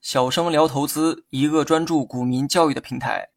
[0.00, 3.28] 小生聊投资，一个专注股民教育的平台。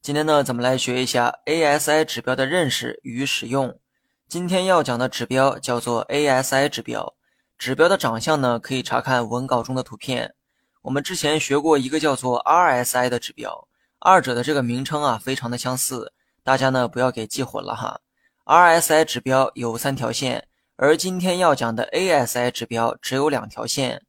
[0.00, 3.78] 今天呢，咱们来学一下 ASI 指标的认识与使用。
[4.28, 7.14] 今天要讲的指标叫做 ASI 指标。
[7.56, 10.34] 指标的长相呢，可以查看文稿中的图片。
[10.82, 13.66] 我们之前学过一个叫做 RSI 的指标，
[14.00, 16.12] 二者的这个名称啊，非常的相似，
[16.42, 18.00] 大家呢不要给记混了哈。
[18.44, 24.02] RSI 指标有三条线，而今天要讲的 ASI 指标只有两条线。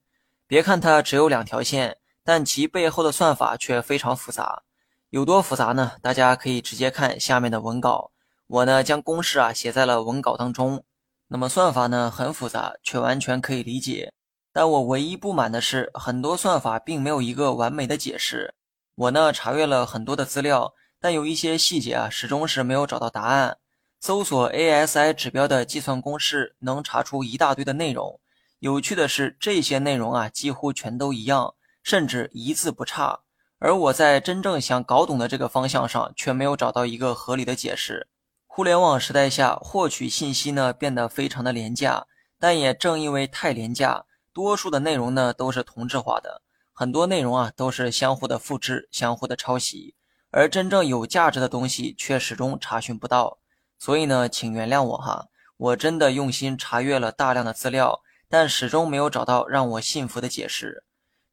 [0.47, 4.63] 别看它只有两条线，但其背后的算法却非常复杂。
[5.11, 5.91] 有多复杂呢？
[6.01, 8.11] 大家可以直接看下面的文稿，
[8.47, 10.83] 我呢将公式啊写在了文稿当中。
[11.27, 14.11] 那么算法呢很复杂，却完全可以理解。
[14.51, 18.55] 但我唯一不满的是，很多算法并没有一个完美的解释。
[18.95, 23.57] 我呢查阅了很多的资料，但有一些细节啊始终是没有找到答案。
[24.05, 28.19] 搜索 ASI 指标的计算公式，能查出一大堆的内容。
[28.59, 33.21] 有趣的是，这些内容啊几乎全都一样，甚至一字不差。
[33.57, 38.07] 而我在真正想搞懂的这个方向上，却没有找到一个合理的解释。
[38.45, 42.05] 互联网时代下，获取信息呢变得非常的廉价，
[42.39, 44.05] 但也正因为太廉价。
[44.31, 49.95] 多数的内容呢都是同质化的，很多内容啊都是相互的复制、相互的抄袭，
[50.29, 53.39] 而真正有价值的东西却始终查询不到。
[53.85, 60.83] 所以呢，请原谅我哈，我真的用心查阅了大量的资料，但始终没有找到让我信服的解释。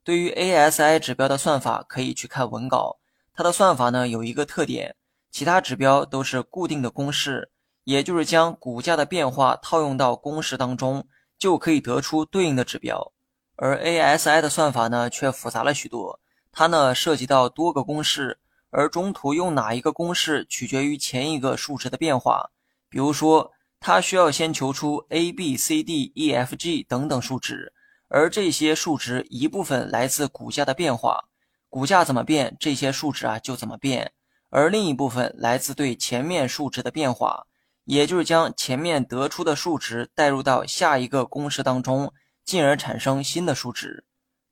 [0.05, 2.99] 对于 ASI 指标的算法，可以去看文稿。
[3.33, 4.95] 它的算法呢有一个特点，
[5.31, 7.51] 其他指标都是固定的公式，
[7.85, 11.09] 也就是将股价的变化套用到公式当中。
[11.39, 13.15] 就可以得出对应的指标，
[13.57, 16.21] 而 ASI 的算法呢却复杂了许多。
[16.53, 18.39] 它呢涉及到多个公式，
[18.73, 22.51] 而中途用哪一个公式取决于前一个数值的变化。
[22.89, 27.73] 比如说，它需要先求出 A、B、C、D、E、F、G 等等数值，
[28.09, 31.29] 而这些数值一部分来自股价的变化，
[31.69, 34.13] 股价怎么变，这些数值啊就怎么变，
[34.51, 37.47] 而另一部分来自对前面数值的变化。
[37.85, 42.13] 也就是将前面得出的数值带入到下一个公式当中，
[42.45, 44.05] 进而产生新的数值。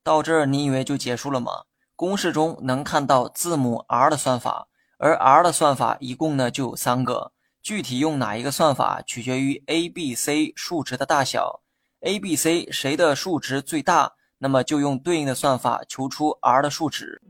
[0.02, 1.52] 到这儿你以为就结束了吗？
[2.00, 7.32] 公式中能看到字母 R 的算法，而 R 的算法一共呢就有三个。
[7.60, 11.60] 具体用哪一个算法取决于 A、B、C 数值的大小。
[12.00, 17.20] A、B、C 谁的数值最大，那么就用对应的算法求出 R 的数值。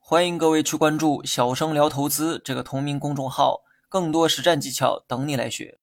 [0.00, 5.78] 欢迎各位去关注“小生聊投资”这个同名公众号，更多实战技巧等你来学。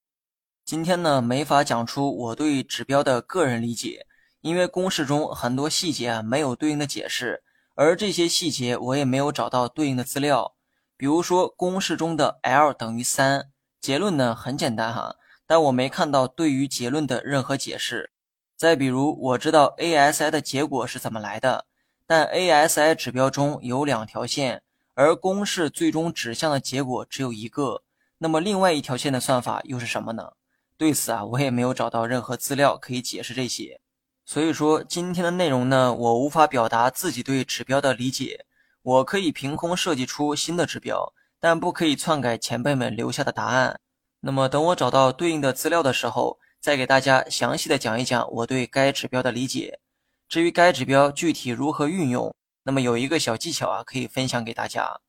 [0.66, 4.06] 今天呢，没法讲出我对指标的个人理解，
[4.48, 7.44] 因为公式中很多细节啊没有对应的解释，
[7.76, 10.56] 而这些细节我也没有找到对应的资料。
[10.96, 18.12] 比如说，公式中的 L 等于三，结论呢很简单哈，但我没看到对于结论的任何解释。
[18.56, 21.66] 再比如，我知道 ASI 的结果是怎么来的。
[22.08, 27.84] 但 ASI 指标中有两条线，而公式最终指向的结果只有一个。
[28.20, 30.32] 那么另外一条线的算法又是什么呢？
[30.78, 33.82] 对此啊，我也没有找到任何资料可以解释这些。
[34.28, 38.46] 所以说今天的内容呢，我无法表达自己对指标的理解。
[38.82, 43.80] 我可以凭空设计出新的指标，但不可以篡改前辈们留下的答案。
[44.20, 49.80] 那么等我找到对应的资料的时候，再给大家详细的讲一讲我对该指标的理解。
[50.28, 55.00] 至于该指标具体如何运用，那么有一个小技巧啊，可以分享给大家。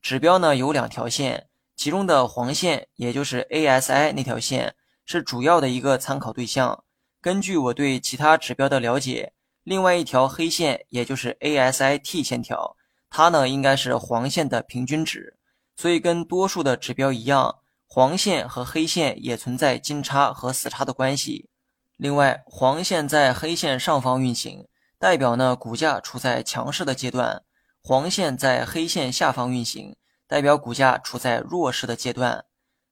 [0.00, 6.84] 指标呢有两条线，其中的黄线，也就是 ASI 那条线，是主要的一个参考对象。
[7.28, 12.74] 根据我对其他指标的了解，另外一条黑线，也就是 ASI T 线条，
[13.10, 15.36] 它呢应该是黄线的平均值。
[15.76, 17.56] 所以跟多数的指标一样，
[17.86, 21.50] 黄线和黑线也存在金叉和死叉的关系。
[21.98, 24.66] 另外，黄线在黑线上方运行，
[24.98, 27.42] 代表呢股价处在强势的阶段；
[27.82, 29.94] 黄线在黑线下方运行，
[30.26, 32.46] 代表股价处在弱势的阶段。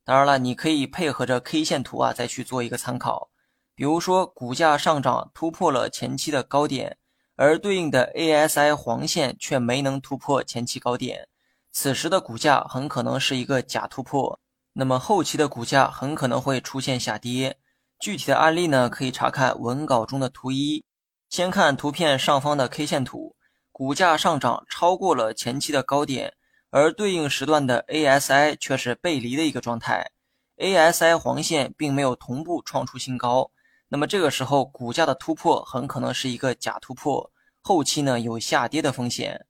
[0.05, 3.31] 当然了，你可以配合着 K 线图啊，再去做一个参考。
[3.77, 6.97] 比如说，股价上涨突破了前期的高点，
[7.37, 11.29] 而对应的 ASI 黄线却没能突破前期高点，
[11.73, 14.41] 此时的股价很可能是一个假突破，
[14.73, 17.59] 那么后期的股价很可能会出现下跌。
[18.01, 20.83] 具体的案例呢，可以查看文稿中的图一。
[21.29, 23.37] 先看图片上方的 K 线图，
[23.73, 26.33] 股价上涨超过了前期的高点，
[26.71, 30.13] 而对应时段的 ASI 却是背离的一个状态
[30.57, 33.51] ，ASI 黄线并没有同步创出新高。
[33.89, 37.31] 那么这个时候，股价的突破很可能是一个假突破，
[37.61, 39.47] 后期呢有下跌的风险。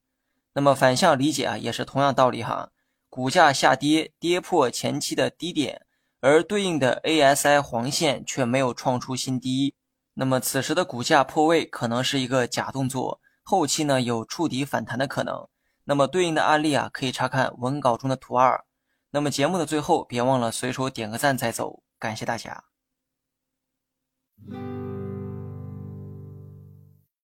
[0.53, 2.71] 那么反向理解啊，也是同样道理哈，
[3.09, 5.87] 股价下跌跌破前期的低点。
[6.21, 9.75] 而对应的 ASI 黄线却没有创出新低。
[10.15, 15.47] 那么此时的股价破位可能是一个假动作，后期呢有触底反弹的可能。
[15.85, 18.65] 那么对应的案例啊，可以查看文稿中的图二。
[19.11, 22.65] 那么节目的最后，别忘了随手点个赞再走，感谢大家。
[24.45, 24.76] Mm-hmm.